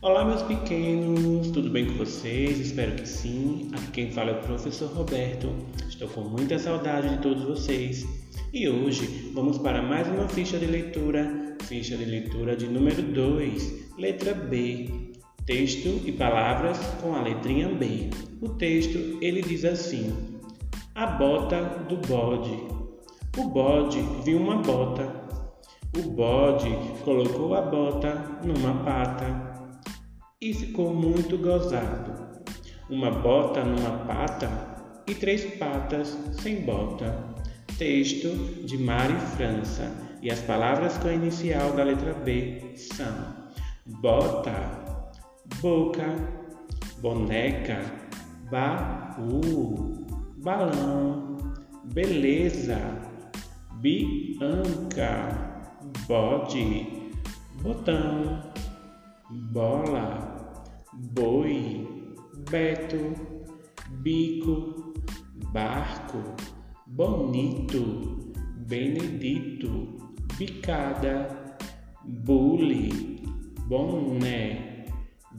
[0.00, 2.60] Olá, meus pequenos, tudo bem com vocês?
[2.60, 3.68] Espero que sim.
[3.74, 5.52] Aqui quem fala é o professor Roberto.
[5.88, 8.06] Estou com muita saudade de todos vocês.
[8.52, 13.96] E hoje vamos para mais uma ficha de leitura, ficha de leitura de número 2,
[13.98, 14.88] letra B.
[15.44, 18.08] Texto e palavras com a letrinha B.
[18.40, 20.16] O texto ele diz assim:
[20.94, 22.56] A bota do bode.
[23.36, 25.26] O bode viu uma bota
[25.96, 26.70] o bode
[27.02, 29.47] colocou a bota numa pata
[30.40, 32.28] e ficou muito gozado.
[32.88, 34.48] Uma bota numa pata
[35.06, 37.36] e três patas sem bota.
[37.76, 38.28] Texto
[38.64, 39.90] de Mari França.
[40.22, 43.36] E as palavras com a inicial da letra B são
[43.86, 45.04] bota,
[45.60, 46.16] boca,
[47.00, 47.80] boneca,
[48.50, 50.06] baú,
[50.38, 51.36] balão,
[51.84, 52.78] beleza,
[53.80, 55.48] bianca
[56.06, 57.12] bode,
[57.62, 58.42] botão,
[59.30, 61.86] bola, boi,
[62.50, 63.14] beto,
[64.00, 64.94] bico,
[65.52, 66.34] barco,
[66.86, 68.32] bonito,
[68.66, 69.98] benedito,
[70.38, 71.56] bicada,
[72.04, 73.20] bule,
[73.66, 74.86] boné,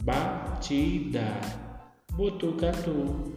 [0.03, 1.41] batida,
[2.13, 3.33] botucatu.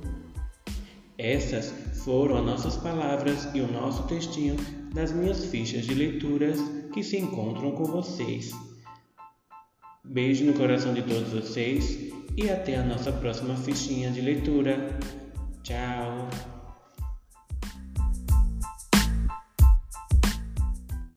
[1.17, 1.71] Essas
[2.05, 4.57] foram as nossas palavras e o nosso textinho
[4.93, 6.59] das minhas fichas de leituras
[6.93, 8.53] que se encontram com vocês.
[10.05, 14.99] Beijo no coração de todos vocês e até a nossa próxima fichinha de leitura.
[15.63, 16.29] Tchau!